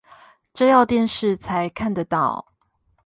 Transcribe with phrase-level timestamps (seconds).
[0.53, 2.47] 這要電視才看得到